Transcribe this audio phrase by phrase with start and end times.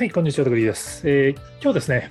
[0.00, 2.10] はい、こんにちは、とくりです、えー、今日ですね、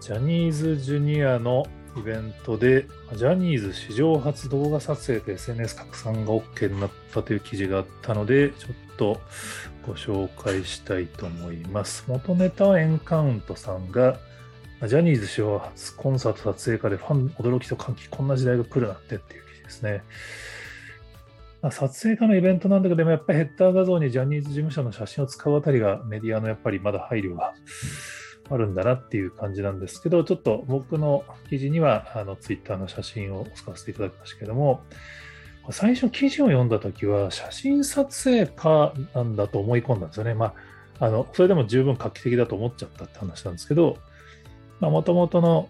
[0.00, 1.66] ジャニーズジュニアの
[1.96, 9.20] イベントで、ジャニーズ史上初動画撮影で SNS 拡散が OK になったという記事があったので、ちょっと
[9.88, 12.04] ご紹介したいと思います。
[12.06, 14.20] 元ネタはエンカウントさんが、
[14.86, 20.04] ジャニーズ史上初コンサート撮影家でファン驚きと歓喜、こんな時代が来るなんてっていう記事ですね。
[21.72, 27.54] 撮影家のイベントなんだけど、でもやっぱりヘッダー画像にジャニーズ事務所の写真を使うあたりがメディアのやっぱりまだ配慮が
[28.48, 34.82] あるんだなっていう感じなんですけど、ちょっと僕の記事にはあのツイッターの写真を使わせていただきましたけども、
[35.70, 40.34] 最初記事を読んだときは写真撮影家なんだと思い込んだんですよね。
[40.34, 40.54] ま
[41.00, 43.98] あ、あのそれでも十分画期的だと思っちゃったって話なんですけど、
[44.80, 45.68] もともとの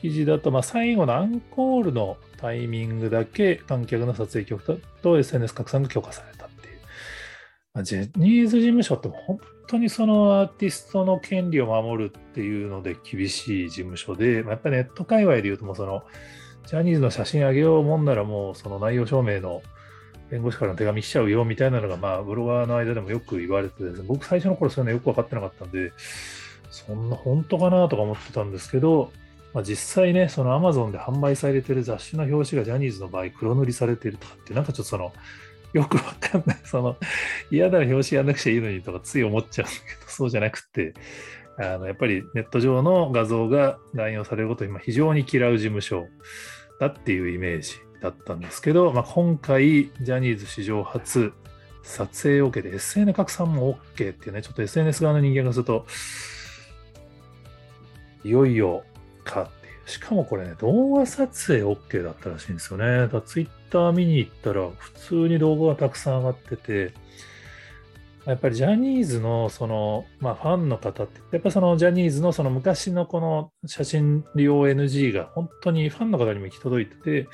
[0.00, 6.78] 記事だと、まあ、最後のアンコールのタイミングだけ観客の撮影許可と SNS 拡散が許可されたっていう。
[7.74, 16.02] まあ、ジャニーズ事務所って本当にそのアーティストの権利を守るっていうので厳しい事務所で、まあ、やっぱネット界隈で言うともその
[16.66, 19.62] ジャニーズの写真あげようもんならもうその内容証明の
[20.30, 25.92] 弁護士からの手紙しちゃうよみたいなのが、まあ、ブロガーの間でもよく言われてですね、僕最初の頃そういうのよく分かってなかったんで、
[26.70, 29.12] そんな本当かなとか思ってたんですけど、
[29.56, 35.14] まあ、実際ね、そのアマゾンで販売されてる雑誌の表紙がジャニーズの場合黒塗りされてるとかって、なんかちょっとその、
[35.72, 36.98] よくわかんない、 その、
[37.50, 40.92] 嫌なら表紙やんなくちゃいいのにとかつい思っちゃうんだけど、そうじゃなくて、
[41.56, 46.06] あのやっぱりネット上の画像が乱用されることを今非常に嫌う事務所
[46.78, 51.32] だっていうイメージだったんですけど、まあ、今回、ジャニーズ史上初、
[51.82, 55.86] 撮影 OK で SN 拡散も OK っていうね、ちょっと SNS 側の人間がすると、
[58.22, 58.84] いよいよ
[59.26, 59.88] かっていう。
[59.88, 63.08] しかもこれね、動画撮影 OK だったらしいんですよね。
[63.08, 66.92] だツイッター見に行ったら、普通に動画がたくさん上がってて、
[68.26, 77.30] やっぱりジャニーズのその、まあ、ファンの方って、やっぱそのジャニーズのその昔のこの写真利用 NG が本当にファンの方にも行き届いてて、フ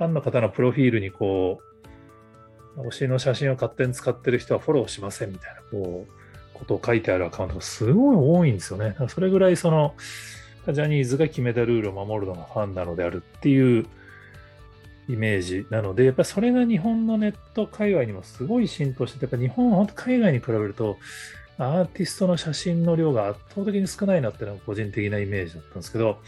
[0.00, 1.60] ァンの方のプロフィールにこ
[2.76, 6.12] う、推しの写真を勝手に使ってる人はフォローしませんみたいな、こう、
[6.52, 8.96] ことを書いてあるアカウントがすごい多いんですよね。
[9.08, 9.94] それぐらいその、
[10.72, 13.86] ジャニーズが決めたルールを守るのがファンなのであるっていう
[15.08, 20.96] イメージなので、やっぱりそれが日本のネット界隈にもすごい浸透してて、やっぱ日本は本当海外に比べると、
[21.58, 26.18] アーティストの写真の量が圧倒的に少ないなっていうのが個人的なイメージだったんですけど、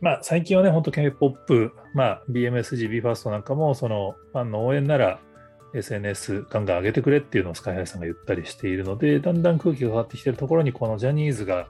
[0.00, 5.18] まあ最近はね、本当 K-POP、まあ BMSG、BE:FIRST なんかも、そのファンの応援なら
[5.74, 11.66] SNS ガンガン上げてくれっていうのをスカイハイさんが言ったりしているので、だんだん空気が変わってきてるところに、このジャニーズが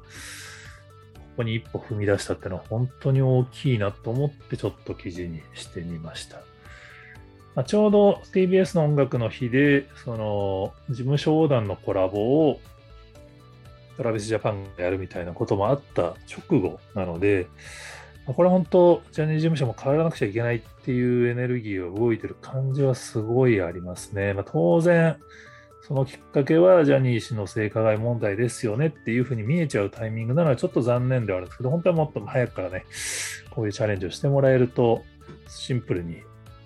[1.34, 6.36] ここに一歩踏み出したっていうのは本当に大きいなと思ってちょっと記事にしてみました。
[7.56, 12.60] まあ、ちょうど TBS の音楽の日で、その事務所横断のコラボを
[13.96, 16.14] トラビスジャパンがやるみたいなこともあった
[16.48, 17.48] 直後なので、
[18.26, 24.32] これは本当、ジャニーズ事務所も変わらなくちゃいけないっていうエネルギーが動いてる感じはすごいありますね。
[24.34, 25.18] まあ、当然、
[25.86, 32.86] そのきっかけはジャニー氏の性加害問題ですよねっていうふうに見えちゃうタイミングなのはちょっと残念ではあるんですけど、本当はもっと早くからね、
[33.52, 35.04] こういうチャレンジをしてもらえると、
[35.46, 36.22] シンプルに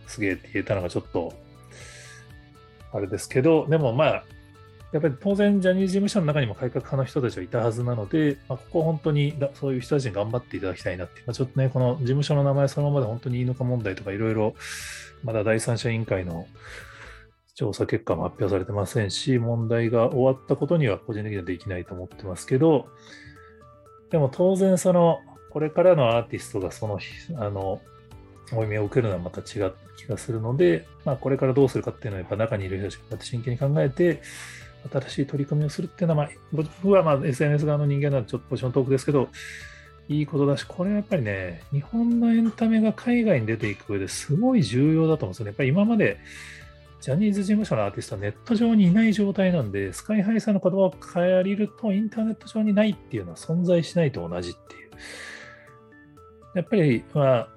[0.07, 1.33] すげえって言えたのがちょっと、
[2.93, 4.25] あれですけど、でもまあ、
[4.93, 14.55] やっぱり当然、ジャニーズ事務所の中にも改革派の人たちはいたはずなので、まあ、ここ本当にそういう人たちに頑張っていただきたいなって、まあ、ちょっとね、この事務所の名前そのままで本当にいいのか問題とかいろいろ、
[15.25, 16.47] まだ第三者委員会の
[17.59, 22.87] 調査結果も発表されてませんし、問題が終わったことには個人的にはできないと思ってますけど、
[24.11, 25.19] でも当然その、
[25.51, 27.01] これからのアーティストがその、
[27.35, 27.81] あの、
[28.53, 34.23] 負い目を受けるのはまた違った気がするので、まあ、これからどうするかっていうのは、やっぱ中にいる人たちがこうやって真剣に考えて、
[34.93, 39.31] 新しい取り組みをするっていうのは、まあ、僕はまあ SNS 側の人間なのでちょっとポジショントークですけど、
[40.09, 45.49] いいことだし、これはやっぱりね、日本のエンタメが海外に出ていく上ですごい重要だと思うんですよね。
[45.49, 46.19] やっぱり今まで
[47.01, 54.91] ジャニーズ事務所のアーティストはネット上にいない状態なんで、スカイハイさんの言葉を借りると、インターネット上にないっていうのは存在しないと同じっていう。
[56.55, 57.49] やっぱり、まあ、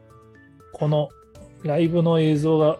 [0.74, 1.10] この
[1.64, 2.78] ライブの映像が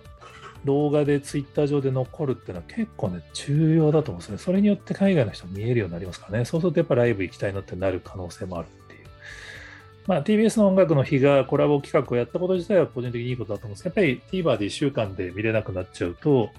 [0.66, 4.38] 動画でツイッター上で残るっていうのは結構ね、重要だと思うんですね。
[4.38, 6.46] それによって海外の人も見えるようになりますからね。
[6.46, 8.68] そうするとやっぱライブ行きたいなってなる可能性もある。
[10.07, 16.50] まあ、TBS の音楽の日がコラボ企画をやったこと自体は個人的にいいことだと思うんですけど、やっぱり TVer で1週間で見れなくなっちゃうと、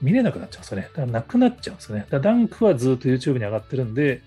[0.00, 0.82] 見れなくなっちゃうんですよね。
[0.82, 2.06] だからなくなっちゃうんですよね。
[2.10, 4.22] だダンクはずっと YouTube に上がってるんで、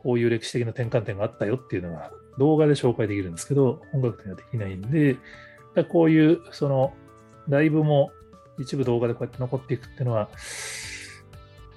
[0.00, 5.16] こういう歴史的な転換点があったよっていうのが動画で紹介できるんですけど、音楽ではできないんで、
[5.74, 6.94] だこういうその
[7.48, 8.10] ライブも
[8.58, 10.28] 一部動画でこうやって残っていくっていうのは、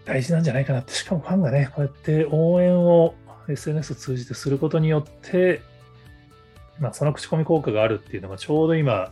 [0.05, 3.13] 大事なんじゃないかなって、しかもファンがね、こうやって応援を
[3.53, 5.61] SNS を通じてすることによって、
[6.79, 9.11] まあ、その口コミ効果があるっていうのがちょうど今、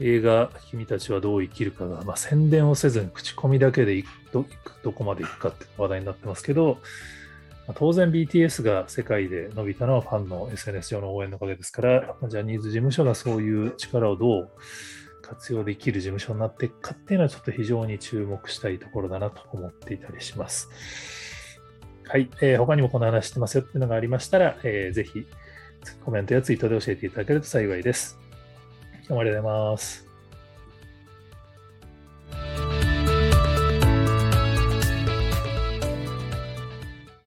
[0.00, 4.44] 映画「君たちはどう生きるかが」まあ、宣伝をせずに口コミだけでいくど
[4.82, 6.78] どこまでいくかって話題になってますけど、
[7.66, 14.50] まあ、当然 BTS が世界で伸びたのはファンの SNS 上の応援のおかげですから、ジャニーズ事務所がそういう力をどう
[15.22, 20.68] 活用できる事務所になっていくかっていうのはちょっと非常に注目したいところだなと思っていたりします。
[22.08, 25.26] はい、えー、他にもこの話してますよっていうのがありましたら、えー、ぜひ
[26.04, 28.18] コメントやツイートで教えていただけると幸いです。
[28.92, 30.05] 今日もありがとうございます。